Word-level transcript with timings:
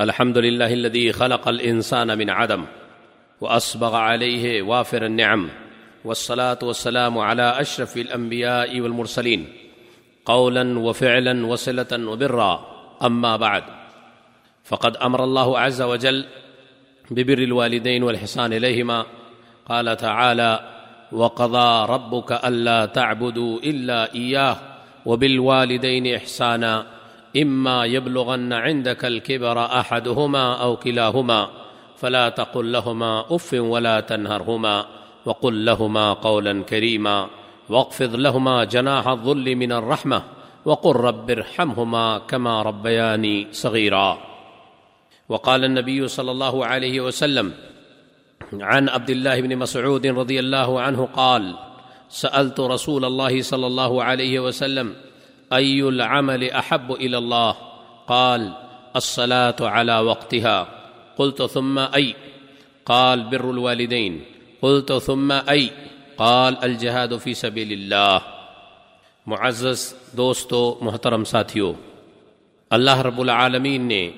الحمد 0.00 0.38
لله 0.38 0.72
الذي 0.72 1.12
خلق 1.12 1.48
الإنسان 1.48 2.18
من 2.18 2.30
عدم 2.30 2.64
وأصبغ 3.40 3.94
عليه 3.94 4.62
وافر 4.62 5.06
النعم 5.06 5.48
والصلاة 6.04 6.58
والسلام 6.62 7.18
على 7.18 7.60
أشرف 7.60 7.96
الأنبياء 7.96 8.80
والمرسلين 8.80 9.48
قولا 10.24 10.78
وفعلا 10.78 11.46
وصلة 11.46 11.86
وبرا. 11.92 12.66
أما 13.02 13.36
بعد، 13.36 13.64
فقد 14.64 14.96
أمر 14.96 15.24
الله 15.24 15.58
عز 15.58 15.82
وجل 15.82 16.24
ببر 17.10 17.38
الوالدين 17.38 18.02
والحسان 18.02 18.52
إليهما 18.52 19.06
قال 19.68 19.96
تعالى 19.96 20.60
وقضى 21.12 21.92
ربك 21.92 22.32
ألا 22.44 22.86
تعبدوا 22.86 23.58
إلا 23.58 24.14
إياه 24.14 24.56
وبالوالدين 25.06 26.14
إحسانا 26.14 26.86
إما 27.36 27.84
يبلغن 27.84 28.52
عندك 28.52 29.04
الكبر 29.04 29.64
أحدهما 29.64 30.54
أو 30.54 30.76
كلاهما 30.76 31.48
فلا 31.96 32.28
تقل 32.28 32.72
لهما 32.72 33.24
أف 33.30 33.54
ولا 33.54 34.00
تنهرهما 34.00 34.86
وقل 35.24 35.64
لهما 35.64 36.12
قولا 36.12 36.62
كريما 36.62 37.28
واخفض 37.68 38.14
لهما 38.14 38.64
جناح 38.64 39.08
الظل 39.08 39.56
من 39.56 39.72
الرحمة 39.72 40.22
وقل 40.64 40.96
رب 40.96 41.30
ارحمهما 41.30 42.18
كما 42.18 42.62
ربياني 42.62 43.46
صغيرا. 43.52 44.18
وقال 45.28 45.64
النبي 45.64 46.08
صلى 46.08 46.30
الله 46.30 46.66
عليه 46.66 47.00
وسلم 47.00 47.52
عن 48.52 48.88
عبد 48.88 49.10
الله 49.10 49.40
بن 49.40 49.56
مسعود 49.56 50.06
رضي 50.06 50.40
الله 50.40 50.80
عنه 50.80 51.08
قال 51.16 51.54
سألت 52.08 52.60
رسول 52.60 53.04
الله 53.04 53.42
صلى 53.42 53.66
الله 53.66 54.04
عليه 54.04 54.40
وسلم 54.40 54.94
أي 55.52 55.82
العمل 55.82 56.50
أحب 56.50 56.92
إلى 56.92 57.18
الله 57.18 57.56
قال 58.06 58.52
الصلاة 58.96 59.56
على 59.60 59.98
وقتها 59.98 60.68
قلت 61.18 61.42
ثم 61.42 61.78
أي 61.78 62.14
قال 62.86 63.24
بر 63.24 63.50
الوالدين 63.50 64.24
قلت 64.62 64.92
ثم 64.92 65.32
أي 65.32 65.70
قال 66.16 66.64
الجهاد 66.64 67.16
في 67.16 67.34
سبيل 67.34 67.72
الله 67.72 68.20
معزز 69.26 69.94
دوستو 70.16 70.78
محترم 70.80 71.24
ساتھیو 71.24 71.72
اللہ 72.70 72.98
رب 72.98 73.20
العالمین 73.20 73.82
نے 73.82 74.10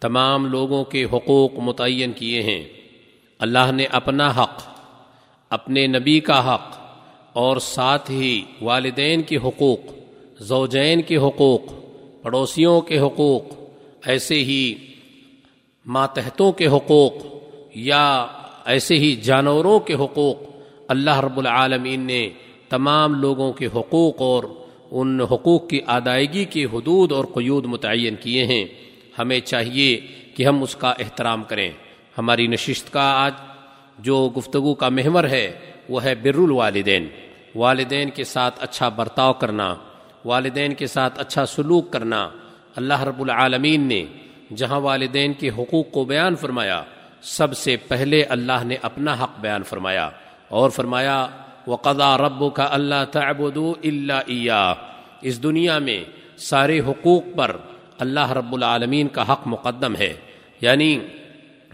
تمام 0.00 0.46
لوگوں 0.46 0.84
کے 0.84 1.04
حقوق 1.04 1.52
متعین 1.58 2.12
کیے 2.12 2.42
ہیں 2.42 2.62
اللہ 3.38 3.70
نے 3.72 3.84
اپنا 3.84 4.30
حق، 4.30 4.62
اپنے 5.50 5.86
نبی 5.86 6.20
کا 6.20 6.54
حق 6.54 6.78
اور 7.32 7.56
ساتھ 7.56 8.10
ہی 8.10 8.44
والدین 8.62 9.22
کے 9.22 9.36
حقوق 9.36 9.80
زوجین 10.40 11.02
کے 11.02 11.16
حقوق، 11.16 11.60
پڑوسیوں 12.22 12.80
کے 12.80 12.98
حقوق، 12.98 13.42
ایسے 14.06 14.34
ہی 14.34 14.74
ماتحتوں 15.86 16.52
کے 16.52 16.66
حقوق 16.66 17.12
یا 17.74 18.26
ایسے 18.64 18.94
ہی 18.94 19.16
جانوروں 19.16 19.80
کے 19.80 19.94
حقوق، 19.94 20.36
اللہ 20.88 21.20
رب 21.20 21.38
العالمین 21.38 22.00
نے 22.00 22.28
تمام 22.68 23.14
لوگوں 23.14 23.52
کے 23.52 23.66
حقوق 23.66 24.22
اور 24.22 24.44
ان 24.90 25.20
حقوق 25.20 25.68
کی 25.68 25.80
ادائیگی 25.86 26.44
کے 26.44 26.64
حدود 26.64 27.12
اور 27.12 27.24
قیود 27.34 27.66
متعین 27.66 28.14
کیے 28.16 28.46
ہیں۔ 28.46 28.64
ہمیں 29.18 29.40
چاہیے 29.40 30.00
کہ 30.34 30.46
ہم 30.46 30.62
اس 30.62 30.76
کا 30.76 30.90
احترام 30.90 31.42
کریں۔ 31.42 31.70
ہماری 32.18 32.46
نشست 32.46 32.92
کا 32.92 33.12
آج 33.24 33.32
جو 33.98 34.30
گفتگو 34.38 34.74
کا 34.74 34.88
محور 34.88 35.24
ہے، 35.24 35.58
وہ 35.88 36.04
ہے 36.04 36.14
بر 36.14 36.38
الوالدین۔ 36.38 37.06
والدین 37.54 38.10
کے 38.10 38.24
ساتھ 38.24 38.54
اچھا 38.62 38.88
برتاؤ 38.88 39.32
کرنا۔ 39.32 39.74
والدین 40.24 40.74
کے 40.74 40.86
ساتھ 40.86 41.20
اچھا 41.20 41.46
سلوک 41.46 41.92
کرنا۔ 41.92 42.30
اللہ 42.76 43.02
رب 43.02 43.20
العالمین 43.20 43.80
نے 43.80 44.04
جہاں 44.56 44.80
والدین 44.80 45.32
کے 45.32 45.48
حقوق 45.48 45.90
کو 45.90 46.04
بیان 46.04 46.36
فرمایا، 46.36 46.82
سب 47.22 47.56
سے 47.56 47.76
پہلے 47.76 48.22
اللہ 48.22 48.64
نے 48.64 48.76
اپنا 48.82 49.14
حق 49.14 49.40
بیان 49.40 49.62
فرمایا 49.62 50.10
اور 50.48 50.70
فرمایا 50.70 51.26
وہ 51.66 51.76
قدا 51.76 52.18
رب 52.18 52.54
کا 52.54 52.68
اللہ 52.70 53.04
تعبد 53.12 53.58
اللہ 53.84 54.74
اس 55.22 55.42
دنیا 55.42 55.78
میں 55.78 56.04
سارے 56.36 56.80
حقوق 56.80 57.22
پر 57.36 57.56
اللہ 57.98 58.32
رب 58.32 58.54
العالمین 58.54 59.08
کا 59.08 59.32
حق 59.32 59.42
مقدم 59.46 59.96
ہے۔ 59.96 60.12
یعنی 60.60 60.98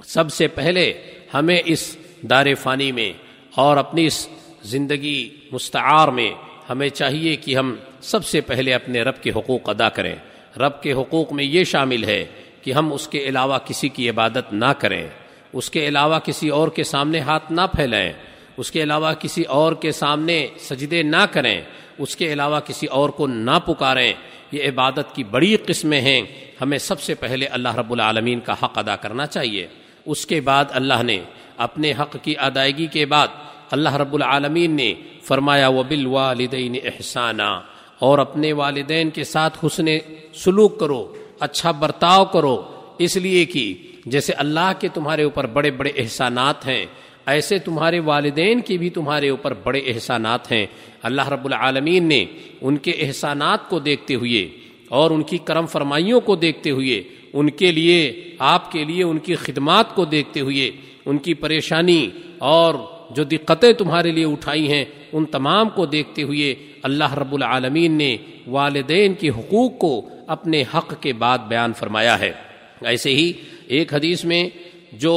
سب 0.04 0.32
سے 0.32 0.48
پہلے 0.48 0.92
ہمیں 1.34 1.62
اس 1.65 1.97
دار 2.31 2.47
فانی 2.54 2.92
میں 2.92 3.12
اور 3.54 3.76
اپنی 3.76 4.06
اس 4.06 4.28
زندگی 4.62 5.28
مستعار 5.53 6.09
میں 6.09 6.31
ہمیں 6.71 6.88
چاہیے 6.88 7.37
کہ 7.37 7.56
ہم 7.56 7.76
سب 8.06 8.25
سے 8.25 8.41
پہلے 8.41 8.75
اپنے 8.75 9.03
رب 9.03 9.22
کے 9.22 9.31
حقوق 9.31 9.69
ادا 9.69 9.89
کریں۔ 9.89 10.15
رب 10.56 10.83
کے 10.83 10.93
حقوق 10.93 11.33
میں 11.33 11.44
یہ 11.44 11.65
شامل 11.65 12.05
ہے 12.05 12.25
کہ 12.62 12.72
ہم 12.72 12.93
اس 12.93 13.09
کے 13.09 13.19
علاوہ 13.19 13.59
کسی 13.65 13.89
کی 13.89 14.11
عبادت 14.11 14.53
نہ 14.53 14.72
کریں۔ 14.78 15.09
اس 15.53 15.71
کے 15.71 15.89
علاوہ 15.89 16.19
کسی 16.19 16.49
اور 16.49 16.69
کے 16.69 16.84
سامنے 16.84 17.21
ہاتھ 17.21 17.53
نہ 17.53 17.61
پھیلائیں۔ 17.77 18.12
اس 18.56 18.71
کے 18.71 18.83
علاوہ 18.83 19.12
کسی 19.12 19.43
اور 19.43 19.72
کے 19.72 19.93
سامنے 19.93 20.47
سجدے 20.59 21.03
نہ 21.03 21.25
کریں۔ 21.33 21.61
اس 21.99 22.16
کے 22.16 22.33
علاوہ 22.33 22.61
کسی 22.61 22.87
اور 22.87 23.09
کو 23.09 23.27
نہ 23.27 23.59
پکاریں۔ 23.66 24.12
یہ 24.53 24.69
عبادت 24.69 25.15
کی 25.15 25.25
بڑی 25.25 25.56
قسمیں 25.56 26.00
ہیں۔ 26.00 26.22
ہمیں 26.61 26.78
سب 26.78 27.00
سے 27.00 27.15
پہلے 27.15 27.47
اللہ 27.47 27.75
رب 27.75 27.93
العالمین 27.93 28.41
کا 28.41 28.53
حق 28.53 28.78
ادا 28.78 28.97
کرنا 28.97 29.27
چاہیے۔ 29.27 29.66
اس 30.06 30.27
کے 30.27 30.41
بعد 30.41 30.65
اللہ 30.71 31.03
نے 31.03 31.21
اپنے 31.56 31.93
حق 31.93 32.16
کی 32.22 32.34
ادائیگی 32.39 32.87
کے 32.87 33.06
بعد 33.06 33.28
اللہ 33.71 33.95
رب 33.95 34.15
العالمین 34.15 34.77
نے 34.77 34.95
فرمایا 35.22 35.69
و 35.69 35.83
بال 35.83 36.06
والدین 36.06 36.77
احسانہ 36.84 37.61
اور 37.99 38.19
اپنے 38.19 38.53
والدین 38.53 39.11
کے 39.11 39.25
ساتھ 39.25 39.65
حسن 39.65 39.87
سلوک 40.34 40.79
کرو 40.81 41.15
اچھا 41.41 41.71
برتاؤ 41.71 42.25
کرو، 42.25 42.62
اس 42.99 43.17
لیے 43.17 43.45
کہ 43.45 43.75
جیسے 44.07 44.33
اللہ 44.33 44.73
کے 44.79 44.89
تمہارے 44.89 45.23
اوپر 45.23 45.47
بڑے 45.47 45.71
بڑے 45.71 45.91
احسانات 45.97 46.67
ہیں، 46.67 46.87
ایسے 47.27 47.59
تمہارے 47.59 47.99
والدین 48.01 48.61
کے 48.61 48.77
بھی 48.77 48.91
تمہارے 48.91 49.29
اوپر 49.29 49.55
بڑے 49.55 49.81
احسانات 49.87 50.53
ہیں۔ 50.53 50.67
اللہ 51.03 51.29
رب 51.29 51.45
العالمین 51.45 52.05
نے 52.05 52.25
ان 52.61 52.77
کے 52.77 52.91
احسانات 52.91 53.69
کو 53.69 53.79
دیکھتے 53.79 54.15
ہوئے 54.15 54.49
اور 54.89 55.11
ان 55.11 55.23
کی 55.23 55.39
کرم 55.39 55.67
فرمائیوں 55.67 56.21
کو 56.21 56.37
دیکھتے 56.37 56.71
ہوئے، 56.71 57.03
ان 57.33 57.51
کے 57.51 57.71
لیے، 57.73 58.23
آپ 58.39 58.73
کے 58.73 58.84
لیے 58.84 59.05
ان 59.05 59.19
کی 59.19 59.34
خدمات 59.34 59.95
کو 59.95 60.05
دیکھتے 60.05 60.41
ہوئے، 60.41 60.71
ان 61.07 61.19
کی 61.19 61.34
پریشانی 61.34 62.09
اور 62.39 62.75
جو 63.11 63.25
دقتیں 63.25 63.72
تمہارے 63.72 64.11
لیے 64.11 64.25
اٹھائی 64.25 64.71
ہیں، 64.72 64.84
ان 65.12 65.25
تمام 65.27 65.69
کو 65.69 65.87
دیکھتے 65.87 66.22
ہوئے 66.22 66.55
اللہ 66.83 67.15
رب 67.15 67.34
العالمین 67.34 67.93
نے 67.93 68.17
والدین 68.47 69.15
کے 69.15 69.28
حقوق 69.28 69.78
کو 69.78 70.09
اپنے 70.27 70.62
حق 70.75 70.94
کے 71.00 71.12
بعد 71.12 71.39
بیان 71.49 71.72
فرمایا 71.72 72.19
ہے۔ 72.21 72.33
ایسے 72.83 73.15
ہی 73.15 73.33
ایک 73.66 73.95
حدیث 73.95 74.25
میں 74.25 74.49
جو 74.93 75.15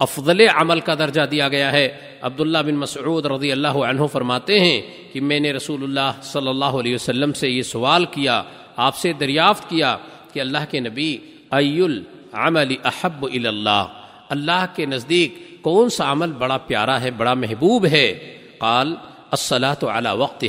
افضل 0.00 0.40
عمل 0.54 0.80
کا 0.80 0.94
درجہ 0.94 1.22
دیا 1.30 1.48
گیا 1.48 1.72
ہے، 1.72 1.88
عبداللہ 2.22 2.58
بن 2.58 2.74
مسعود 2.74 3.26
رضی 3.26 3.52
اللہ 3.52 3.76
عنہ 3.88 4.06
فرماتے 4.12 4.58
ہیں 4.60 4.80
کہ 5.12 5.20
میں 5.20 5.40
نے 5.40 5.52
رسول 5.52 5.82
اللہ 5.82 6.20
صلی 6.22 6.48
اللہ 6.48 6.80
علیہ 6.80 6.94
وسلم 6.94 7.32
سے 7.32 7.50
یہ 7.50 7.62
سوال 7.62 8.04
کیا، 8.04 8.42
آپ 8.76 8.96
سے 8.96 9.12
دریافت 9.12 9.68
کیا 9.70 9.96
کہ 10.32 10.40
اللہ 10.40 10.64
کے 10.70 10.80
نبی 10.80 11.16
ای 11.50 11.80
العمل 11.80 12.74
احب 12.84 13.24
اللہ 13.24 13.86
اللہ 14.28 14.64
کے 14.74 14.86
نزدیک 14.86 15.34
کون 15.62 15.90
سا 15.90 16.12
عمل 16.12 16.32
بڑا 16.32 16.56
پیارا 16.56 17.00
ہے، 17.00 17.10
بڑا 17.10 17.34
محبوب 17.34 17.86
ہے؟ 17.86 18.34
قال 18.58 18.94
الصلاۃ 19.30 19.74
تو 19.74 19.88
اعلیٰ 19.88 20.16
وقت 20.16 20.44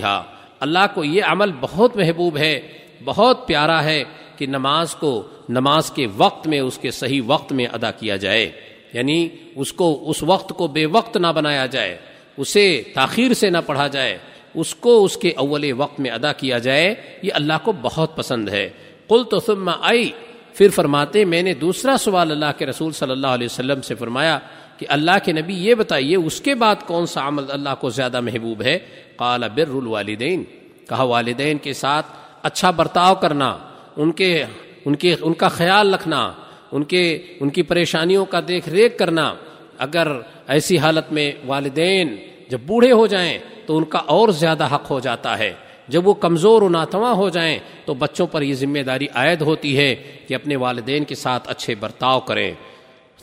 اللہ 0.60 0.86
کو 0.94 1.04
یہ 1.04 1.24
عمل 1.24 1.52
بہت 1.60 1.96
محبوب 1.96 2.38
ہے، 2.38 2.62
بہت 3.06 3.48
پیارا 3.48 3.84
ہے 3.84 4.04
کہ 4.38 4.46
نماز 4.46 4.96
کو، 4.96 5.28
نماز 5.50 5.92
کے 5.92 6.08
وقت 6.18 6.48
میں، 6.48 6.60
اس 6.60 6.78
کے 6.78 6.92
صحیح 6.92 7.22
وقت 7.26 7.52
میں 7.52 7.66
ادا 7.66 7.92
کیا 7.92 8.16
جائے۔ 8.16 8.52
یعنی 8.94 9.30
اس 9.56 9.74
کو، 9.74 10.10
اس 10.10 10.24
وقت 10.24 10.50
کو 10.50 10.68
بے 10.68 10.86
وقت 10.86 11.18
نہ 11.18 11.28
بنایا 11.28 11.66
جائے، 11.66 11.98
اسے 12.38 12.84
تاخیر 12.94 13.34
سے 13.34 13.50
نہ 13.50 13.58
پڑھا 13.66 13.88
جائے، 13.88 14.18
اس 14.54 14.76
کو 14.76 15.04
اس 15.04 15.18
کے 15.18 15.32
اول 15.32 15.72
وقت 15.78 16.00
میں 16.00 16.12
ادا 16.12 16.34
کیا 16.34 16.58
جائے۔ 16.58 16.96
یہ 17.22 17.30
اللہ 17.34 17.54
کو 17.64 17.72
بہت 17.82 18.16
پسند 18.16 18.50
ہے۔ 18.50 18.70
کل 19.10 19.24
تو 19.32 19.40
ثم، 19.40 19.70
آئی۔ 19.82 20.12
پھر 20.54 20.70
فرماتے، 20.70 21.26
میں 21.26 21.42
نے 21.42 21.54
دوسرا 21.54 21.98
سوال 21.98 22.32
اللہ 22.32 22.46
کے 22.58 22.66
رسول 22.66 22.92
صلی 22.92 23.12
اللہ 23.12 23.28
علیہ 23.28 23.46
وسلم 23.46 23.82
سے 23.82 23.96
فرمایا 23.96 24.40
کہ 24.84 24.94
اللہ 24.94 25.12
کے 25.24 25.32
نبی 25.32 25.54
یہ 25.54 25.76
بتائیے 25.76 26.16
اس 26.16 26.42
کے 26.42 26.56
بعد 26.56 26.76
کون 26.88 27.06
سا 27.06 27.28
عمل 27.28 27.44
اللہ 27.50 27.70
کو 27.80 27.90
زیادہ 27.90 28.22
محبوب 28.22 28.62
ہے؟ 28.62 28.80
قال 29.16 29.44
بر 29.56 29.70
الوالدین، 29.70 30.44
کہا 30.90 31.04
والدین 31.04 31.58
کے 31.58 31.74
ساتھ 31.74 32.06
اچھا 32.44 32.72
برتاؤ 32.72 33.16
کرنا، 33.16 33.58
ان 33.96 34.12
کے 34.12 34.44
ان 34.86 34.96
کے، 34.96 35.16
ان 35.22 35.34
کا 35.34 35.48
خیال 35.48 35.94
رکھنا، 35.94 36.32
ان 36.72 36.84
کے، 36.84 37.22
ان 37.40 37.50
کی 37.50 37.62
پریشانیوں 37.62 38.26
کا 38.26 38.40
دیکھ 38.48 38.70
ریکھ 38.70 38.98
کرنا۔ 38.98 39.36
اگر 39.78 40.08
ایسی 40.48 40.78
حالت 40.78 41.12
میں 41.12 41.32
والدین 41.46 42.16
جب 42.50 42.60
بوڑھے 42.66 42.92
ہو 42.92 43.08
جائیں 43.08 43.38
تو 43.66 43.78
ان 43.78 43.84
کا 43.84 43.98
اور 43.98 44.30
زیادہ 44.30 44.76
حق 44.76 44.92
ہو 44.92 45.00
جاتا 45.00 45.38
ہے۔ 45.40 45.54
جب 45.88 46.08
وہ 46.08 46.14
کمزور 46.14 46.62
و 46.62 46.70
ناتواں 46.70 47.14
ہو 47.14 47.30
جائیں 47.30 47.60
تو 47.86 47.94
بچوں 47.94 48.28
پر 48.28 48.42
یہ 48.42 48.54
ذمہ 48.54 48.80
داری 48.80 49.08
عائد 49.14 49.42
ہوتی 49.42 49.78
ہے 49.78 49.96
کہ 50.28 50.34
اپنے 50.34 50.56
والدین 50.56 51.04
کے 51.04 51.16
ساتھ 51.16 51.50
اچھے 51.50 51.76
برتاؤ 51.76 52.20
کریں۔ 52.20 52.52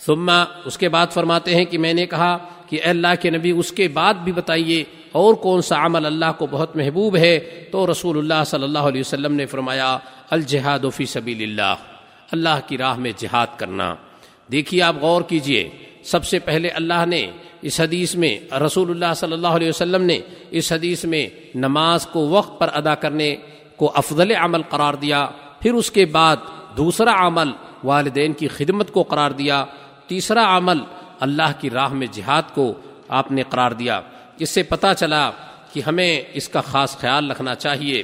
ثم 0.06 0.30
اس 0.64 0.78
کے 0.78 0.88
بعد 0.88 1.06
فرماتے 1.10 1.54
ہیں 1.54 1.64
کہ 1.64 1.78
میں 1.78 1.94
نے 1.94 2.06
کہا 2.06 2.36
کہ 2.66 2.76
اے 2.76 2.90
اللہ 2.90 3.14
کے 3.20 3.30
نبی، 3.30 3.50
اس 3.50 3.72
کے 3.72 3.88
بعد 3.88 4.14
بھی 4.14 4.32
بتائیے 4.32 4.84
اور 5.12 5.34
کون 5.34 5.62
سا 5.62 5.86
عمل 5.86 6.06
اللہ 6.06 6.32
کو 6.38 6.46
بہت 6.50 6.76
محبوب 6.76 7.16
ہے؟ 7.16 7.38
تو 7.70 7.90
رسول 7.90 8.18
اللہ 8.18 8.44
صلی 8.46 8.62
اللہ 8.62 8.78
علیہ 8.78 9.00
وسلم 9.00 9.34
نے 9.34 9.46
فرمایا، 9.46 9.98
الجہاد 10.30 10.84
فی 10.94 11.04
سبیل 11.04 11.42
اللہ 11.42 11.74
اللہ 12.32 12.60
کی 12.66 12.78
راہ 12.78 12.96
میں 12.96 13.12
جہاد 13.16 13.46
کرنا۔ 13.56 13.94
دیکھیے 14.52 14.82
آپ 14.82 14.96
غور 15.00 15.22
کیجیے، 15.22 15.68
سب 16.04 16.24
سے 16.24 16.38
پہلے 16.38 16.68
اللہ 16.68 17.06
نے 17.06 17.30
اس 17.62 17.80
حدیث 17.80 18.14
میں، 18.14 18.38
رسول 18.66 18.90
اللہ 18.90 19.14
صلی 19.16 19.32
اللہ 19.32 19.48
علیہ 19.48 19.68
وسلم 19.68 20.02
نے 20.02 20.18
اس 20.50 20.72
حدیث 20.72 21.04
میں 21.04 21.28
نماز 21.54 22.06
کو 22.06 22.28
وقت 22.28 22.58
پر 22.60 22.68
ادا 22.72 22.94
کرنے 22.94 23.36
کو 23.76 23.92
افضل 23.94 24.30
عمل 24.30 24.62
قرار 24.62 24.94
دیا، 24.94 25.26
پھر 25.60 25.74
اس 25.74 25.90
کے 25.90 26.04
بعد 26.06 26.36
دوسرا 26.76 27.26
عمل 27.26 27.50
والدین 27.84 28.32
کی 28.32 28.48
خدمت 28.48 28.90
کو 28.90 29.02
قرار 29.02 29.30
دیا۔ 29.30 29.64
تیسرا 30.10 30.56
عمل 30.56 30.78
اللہ 31.20 31.52
کی 31.60 31.70
راہ 31.70 31.92
میں 31.92 32.06
جہاد 32.10 32.42
کو 32.54 32.74
آپ 33.08 33.32
نے 33.32 33.42
قرار 33.48 33.70
دیا 33.70 34.00
اس 34.38 34.50
سے 34.50 34.62
پتہ 34.62 34.86
چلا 34.98 35.30
کہ 35.72 35.80
ہمیں 35.86 36.22
اس 36.32 36.48
کا 36.48 36.60
خاص 36.60 36.96
خیال 36.96 37.30
رکھنا 37.30 37.54
چاہیے۔ 37.54 38.02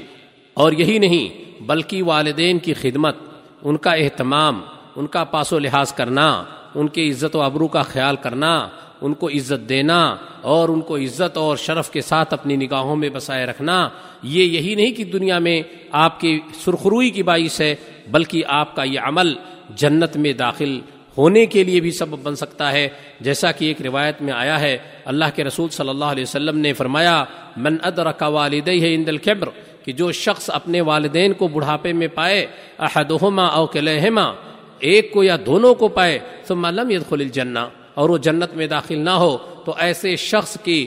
اور 0.55 0.73
یہی 0.73 0.99
نہیں، 0.99 1.51
بلکہ 1.63 2.03
والدین 2.03 2.59
کی 2.59 2.75
خدمت، 2.75 3.17
ان 3.63 3.77
کا 3.77 3.93
اہتمام، 3.93 4.61
ان 4.97 5.07
کا 5.07 5.25
پاس 5.25 5.53
و 5.53 5.59
لحاظ 5.59 5.93
کرنا، 5.93 6.45
ان 6.75 6.89
کے 6.89 7.11
عزت 7.11 7.37
و 7.37 7.43
ابرو 7.43 7.69
کا 7.69 7.83
خیال 7.83 8.17
کرنا، 8.17 8.69
ان 9.01 9.15
کو 9.15 9.29
عزت 9.29 9.69
دینا، 9.69 10.17
اور 10.43 10.69
ان 10.69 10.81
کو 10.81 10.97
عزت 10.97 11.37
اور 11.37 11.57
شرف 11.57 11.91
کے 11.91 12.01
ساتھ 12.01 12.35
اپنی 12.35 12.57
نگاہوں 12.57 12.97
میں 12.97 13.09
بسائے 13.09 13.47
رکھنا۔ 13.47 13.89
یہ 14.23 14.45
یہی 14.45 14.75
نہیں 14.75 14.93
کہ 14.93 15.05
دنیا 15.05 15.39
میں 15.39 15.63
آپ 15.93 16.21
کی 16.21 16.41
سرخروئی 16.65 17.11
کی 17.11 17.23
باعث 17.23 17.61
ہے، 17.61 17.75
بلکہ 18.11 18.43
آپ 18.47 18.77
کا 18.77 18.83
یہ 18.83 19.01
عمل 19.01 19.35
جنت 19.77 20.17
میں 20.17 20.33
داخل 20.33 20.81
ہونے 21.17 21.47
کے 21.47 21.65
لیے 21.65 21.81
بھی 21.81 21.91
سبب 21.91 22.19
بن 22.23 22.37
سکتا 22.37 22.73
ہے۔ 22.73 22.89
جیسا 23.21 23.53
کہ 23.53 23.65
ایک 23.65 23.83
روایت 23.83 24.23
میں 24.23 24.33
آیا 24.33 24.61
ہے، 24.61 24.79
اللہ 25.05 25.25
کے 25.35 25.45
رسول 25.45 25.69
صلی 25.69 25.89
اللہ 25.89 26.05
علیہ 26.05 26.23
وسلم 26.23 26.59
نے 26.59 26.73
فرمایا، 26.73 27.25
من 27.57 27.77
ادرک 27.83 28.23
والدی 28.27 28.83
ہے 28.83 29.05
القبر 29.09 29.49
کہ 29.85 29.93
جو 29.93 30.13
شخص 30.13 30.51
اپنے 30.55 30.81
والدین 30.81 31.33
کو 31.33 31.49
بڑھاپے 31.49 31.93
میں 31.93 32.09
پائے، 32.09 32.47
احدہما 32.79 33.47
او 33.47 33.67
کلہما 33.67 34.33
ایک 34.79 35.13
کو 35.13 35.25
یا 35.25 35.37
دونوں 35.47 35.75
کو 35.75 35.89
پائے، 35.89 36.19
ثم 36.49 36.67
لم 36.67 36.91
يدخل 36.91 37.21
الجنہ۔ 37.21 37.59
اور 37.95 38.09
وہ 38.09 38.19
جنت 38.19 38.55
میں 38.55 38.67
داخل 38.67 38.99
نہ 38.99 39.11
ہو، 39.11 39.37
تو 39.37 39.75
ایسے 39.79 40.17
شخص 40.17 40.59
کی 40.65 40.87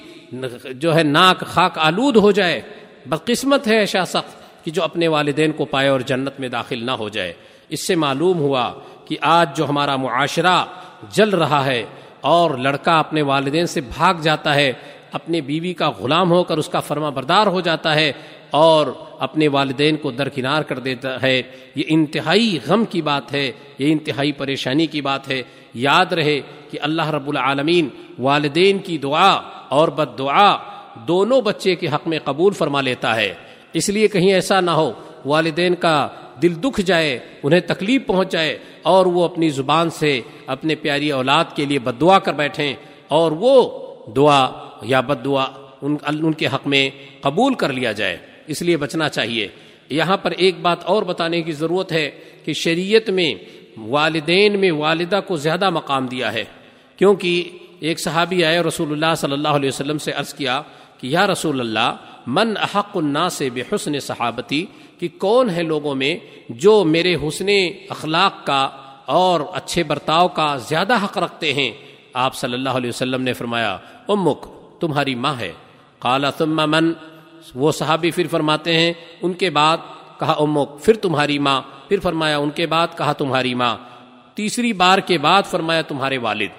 جو 0.72 0.96
ہے 0.96 1.04
ناک 1.04 1.40
خاک 1.40 1.72
آلود 1.76 2.16
ہو 2.16 2.32
جائے۔ 2.32 2.62
بدقسمت 3.06 3.68
ہے، 3.68 3.78
ایسا 3.78 4.04
شخص 4.04 4.36
کہ 4.64 4.72
جو 4.72 4.84
اپنے 4.84 5.08
والدین 5.08 5.52
کو 5.52 5.66
پائے 5.66 5.90
اور 5.90 6.00
جنت 6.00 6.40
میں 6.40 6.50
داخل 6.50 6.86
نہ 6.86 6.92
ہو 6.92 7.10
جائے۔ 7.10 7.34
اس 7.70 7.88
سے 7.88 7.96
معلوم 7.96 8.40
ہوا 8.40 8.74
کہ 9.06 9.18
آج 9.22 9.58
جو 9.58 9.70
ہمارا 9.70 9.96
معاشرہ 9.96 10.66
جل 11.12 11.30
رہا 11.30 11.66
ہے 11.66 11.84
اور 12.22 12.58
لڑکا 12.58 13.00
اپنے 13.00 13.22
والدین 13.22 13.66
سے 13.66 13.82
بھاگ 13.82 14.14
جاتا 14.14 14.56
ہے 14.56 14.74
اپنے 15.12 15.42
بیوی 15.42 15.74
کا 15.74 15.90
غلام 15.90 16.32
ہو 16.32 16.44
کر 16.44 16.58
اس 16.58 16.70
کا 16.70 16.80
فرما 16.80 17.10
بردار 17.10 17.48
ہو 17.48 17.62
جاتا 17.62 17.96
ہے 17.96 18.12
اور 18.50 18.88
اپنے 19.20 19.48
والدین 19.48 19.98
کو 19.98 20.12
درکنار 20.12 20.62
کر 20.62 20.80
دیتا 20.80 21.22
ہے، 21.22 21.42
یہ 21.76 21.84
انتہائی 21.88 22.60
غم 22.68 22.86
کی 22.86 23.02
بات 23.02 23.34
ہے، 23.34 23.52
یہ 23.80 23.92
انتہائی 23.92 24.32
پریشانی 24.32 24.88
کی 24.88 25.02
بات 25.02 25.30
ہے۔ 25.30 25.42
یاد 25.74 26.14
رہے 26.14 26.42
کہ 26.70 26.78
اللہ 26.82 27.10
رب 27.10 27.30
العالمین 27.30 27.90
والدین 28.20 28.80
کی 28.80 28.98
دعا 28.98 29.32
اور 29.70 29.88
بد 29.88 30.20
دعا 30.20 30.58
دونوں 31.08 31.42
بچے 31.42 31.76
کے 31.76 31.88
حق 31.88 32.08
میں 32.08 32.20
قبول 32.24 32.54
فرما 32.54 32.82
لیتا 32.82 33.16
ہے۔ 33.16 33.34
اس 33.74 33.90
لیے 33.90 34.08
کہیں 34.08 34.34
ایسا 34.34 34.60
نہ 34.60 34.72
ہو، 34.72 34.92
والدین 35.26 35.76
کا 35.76 36.08
دل 36.42 36.54
دکھ 36.64 36.82
جائے، 36.82 37.20
انہیں 37.44 37.60
تکلیف 37.60 38.02
پہنچ 38.08 38.32
جائے 38.32 38.58
اور 38.82 39.06
وہ 39.06 39.24
اپنی 39.24 39.50
زبان 39.50 39.90
سے 39.90 40.22
اپنے 40.48 40.76
پیاری 40.76 41.12
اولاد 41.12 41.46
کے 41.56 41.66
لیے 41.66 41.80
بد 41.80 42.02
دعا 42.02 42.20
کر 42.20 42.34
بیٹھیں 42.34 42.74
اور 43.08 43.32
وہ 43.32 43.70
دعا 44.16 44.50
یا 44.82 45.00
بد 45.00 45.26
دعا 45.26 45.46
ان 45.82 45.98
ان 46.06 46.34
کے 46.34 46.48
حق 46.48 46.68
میں 46.68 46.90
قبول 47.22 47.54
کر 47.54 47.74
لیا 47.74 47.92
جائے۔ 47.92 48.18
اس 48.48 48.62
لیے 48.62 48.78
بچنا 48.78 49.10
چاہیے۔ 49.10 49.48
یہاں 49.90 50.18
پر 50.18 50.32
ایک 50.32 50.60
بات 50.62 50.86
اور 50.86 51.04
بتانے 51.04 51.42
کی 51.42 51.52
ضرورت 51.52 51.92
ہے 51.92 52.12
کہ 52.46 52.54
شریعت 52.54 53.10
میں 53.10 53.34
والدین 53.78 54.60
میں 54.60 54.72
والدہ 54.72 55.20
کو 55.28 55.36
زیادہ 55.36 55.70
مقام 55.70 56.08
دیا 56.08 56.34
ہے۔ 56.34 56.44
کیونکہ 56.98 57.50
ایک 57.80 58.00
صحابی 58.00 58.46
آئے، 58.46 58.60
رسول 58.60 58.92
اللہ 58.92 59.16
صلی 59.18 59.34
اللہ 59.34 59.48
علیہ 59.48 59.70
وسلم 59.70 59.98
سے 59.98 60.12
عرض 60.12 60.34
کیا 60.34 60.62
کہ 60.98 61.08
یا 61.08 61.28
رسول 61.28 61.60
اللہ 61.60 61.96
من 62.30 62.54
احق 62.62 62.98
الناس 62.98 63.34
سے 63.34 63.50
بے 63.50 63.62
حسن 63.62 64.00
صحابتی، 64.00 64.66
کہ 65.00 65.08
کون 65.18 65.50
ہے 65.50 65.64
لوگوں 65.64 65.96
میں 65.96 66.18
جو 66.50 66.84
میرے 66.84 67.16
حسن 67.16 67.48
اخلاق 67.90 68.46
کا 68.46 68.70
اور 69.06 69.42
اچھے 69.54 69.84
برتاؤ 69.84 70.28
کا 70.28 70.56
زیادہ 70.56 71.04
حق 71.04 71.18
رکھتے 71.18 71.54
ہیں؟ 71.54 71.72
آپ 72.14 72.36
صلی 72.36 72.54
اللہ 72.54 72.70
علیہ 72.70 72.90
وسلم 72.90 73.22
نے 73.22 73.34
فرمایا، 73.34 73.78
امک، 74.08 74.46
تمہاری 74.80 75.16
ماں 75.16 75.34
ہے۔ 75.40 75.52
کالا 76.00 76.32
ثم 76.32 76.72
من، 76.72 76.94
وہ 77.56 77.72
صحابی 77.72 78.12
پھر 78.12 78.28
فرماتے 78.32 78.74
ہیں، 78.74 78.94
ان 79.22 79.34
کے 79.34 79.50
بعد 79.50 79.78
کہا، 80.20 80.32
امک، 80.32 80.70
پھر 80.84 80.94
تمہاری 80.94 81.40
ماں۔ 81.40 81.62
پھر 81.88 82.00
فرمایا، 82.00 82.38
ان 82.38 82.50
کے 82.50 82.66
بعد 82.66 82.88
کہا، 82.98 83.14
تمہاری 83.14 83.54
ماں۔ 83.54 83.78
تیسری 84.36 84.74
بار 84.74 85.00
کے 85.00 85.18
بعد 85.18 85.44
فرمایا، 85.44 85.82
تمہارے 85.82 86.18
والد۔ 86.18 86.52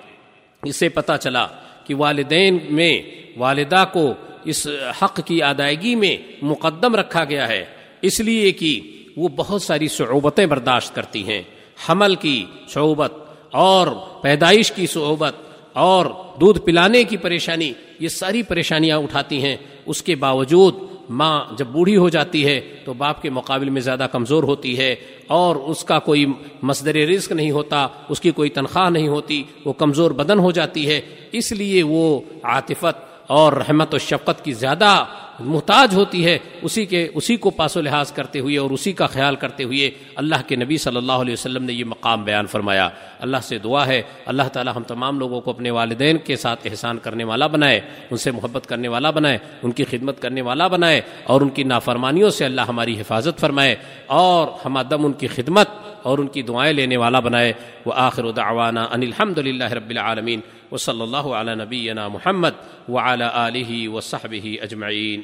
اس 0.62 0.76
سے 0.76 0.88
پتہ 0.88 1.12
چلا 1.20 1.46
کہ 1.84 1.94
والدین 1.94 2.58
میں 2.70 3.02
والدہ 3.36 3.84
کو 3.92 4.14
اس 4.44 4.66
حق 5.02 5.20
کی 5.26 5.42
ادائیگی 5.42 5.94
میں 5.94 6.16
مقدم 6.42 6.94
رکھا 6.94 7.24
گیا 7.24 7.48
ہے۔ 7.48 7.64
اس 8.02 8.20
لیے 8.20 8.52
کہ 8.52 8.80
وہ 9.16 9.28
بہت 9.36 9.62
ساری 9.62 9.88
صعوبتیں 9.88 10.46
برداشت 10.46 10.94
کرتی 10.94 11.28
ہیں۔ 11.28 11.42
حمل 11.88 12.14
کی 12.14 12.44
صعوبت 12.68 13.12
اور 13.50 13.86
پیدائش 14.22 14.72
کی 14.72 14.86
صعوبت 14.86 15.34
اور 15.72 16.06
دودھ 16.40 16.60
پلانے 16.60 17.04
کی 17.04 17.16
پریشانی، 17.16 17.72
یہ 17.98 18.08
ساری 18.08 18.42
پریشانیاں 18.42 18.96
اٹھاتی 18.96 19.42
ہیں۔ 19.42 19.56
اس 19.86 20.02
کے 20.02 20.14
باوجود 20.14 20.74
ماں 21.10 21.44
جب 21.58 21.66
بوڑھی 21.66 21.96
ہو 21.96 22.08
جاتی 22.08 22.46
ہے 22.46 22.60
تو 22.84 22.92
باپ 22.92 23.22
کے 23.22 23.30
مقابل 23.30 23.70
میں 23.70 23.80
زیادہ 23.80 24.06
کمزور 24.12 24.42
ہوتی 24.42 24.78
ہے 24.78 24.96
اور 25.26 25.56
اس 25.56 25.84
کا 25.84 25.98
کوئی 25.98 26.26
مصدر 26.62 26.94
رزق 26.94 27.32
نہیں 27.32 27.50
ہوتا، 27.50 27.88
اس 28.08 28.20
کی 28.20 28.30
کوئی 28.30 28.50
تنخواہ 28.50 28.90
نہیں 28.90 29.08
ہوتی، 29.08 29.42
وہ 29.64 29.72
کمزور 29.72 30.10
بدن 30.10 30.38
ہو 30.38 30.50
جاتی 30.50 30.88
ہے۔ 30.88 31.00
اس 31.32 31.52
لیے 31.52 31.82
وہ 31.82 32.20
عاطفت 32.42 33.09
اور 33.30 33.52
رحمت 33.52 33.94
و 33.94 33.98
شفقت 33.98 34.44
کی 34.44 34.52
زیادہ 34.52 35.04
محتاج 35.40 35.94
ہوتی 35.94 36.26
ہے، 36.26 36.38
اسی 36.62 36.86
کے، 36.86 37.08
اسی 37.14 37.36
کو 37.36 37.50
پاس 37.50 37.76
و 37.76 37.80
لحاظ 37.80 38.12
کرتے 38.12 38.40
ہوئے 38.40 38.58
اور 38.58 38.70
اسی 38.70 38.92
کا 38.92 39.06
خیال 39.06 39.36
کرتے 39.36 39.64
ہوئے 39.64 39.90
اللہ 40.16 40.34
کے 40.46 40.56
نبی 40.56 40.76
صلی 40.76 40.96
اللہ 40.96 41.12
علیہ 41.12 41.32
وسلم 41.32 41.64
نے 41.64 41.72
یہ 41.72 41.84
مقام 41.84 42.24
بیان 42.24 42.46
فرمایا۔ 42.46 42.88
اللہ 43.20 43.36
سے 43.42 43.58
دعا 43.58 43.86
ہے، 43.86 44.02
اللہ 44.26 44.42
تعالی 44.52 44.70
ہم 44.76 44.82
تمام 44.82 45.18
لوگوں 45.18 45.40
کو 45.40 45.50
اپنے 45.50 45.70
والدین 45.70 46.18
کے 46.18 46.36
ساتھ 46.36 46.66
احسان 46.70 46.98
کرنے 46.98 47.24
والا 47.24 47.46
بنائے، 47.46 47.80
ان 48.10 48.16
سے 48.16 48.30
محبت 48.30 48.66
کرنے 48.66 48.88
والا 48.88 49.10
بنائے، 49.10 49.38
ان 49.62 49.72
کی 49.72 49.84
خدمت 49.84 50.22
کرنے 50.22 50.40
والا 50.40 50.68
بنائے 50.68 51.00
اور 51.24 51.40
ان 51.40 51.48
کی 51.48 51.62
نافرمانیوں 51.62 52.30
سے 52.30 52.44
اللہ 52.44 52.60
ہماری 52.60 53.00
حفاظت 53.00 53.40
فرمائے 53.40 53.76
اور 54.06 54.48
ہم 54.64 54.80
دم 54.80 55.06
ان 55.06 55.12
کی 55.12 55.26
خدمت 55.26 55.68
اور 56.02 56.18
ان 56.18 56.26
کی 56.26 56.42
دعائیں 56.42 56.72
لینے 56.72 56.96
والا 56.96 57.20
بنائے۔ 57.20 57.52
وہ 57.86 57.92
آخر 57.96 58.30
دعوانا 58.30 58.82
ان 58.82 59.02
الحمد 59.02 59.38
للہ 59.38 59.72
رب 59.72 59.90
العالمین۔ 59.90 60.40
وصلی 60.72 60.92
صلی 60.92 61.02
اللہ 61.02 61.28
علیہ 61.34 61.54
نبی 61.54 61.88
محمد 61.92 62.88
و 62.88 62.98
آلہ 62.98 63.88
و 63.88 64.00
صحب 64.00 64.34
اجمعین 64.60 65.22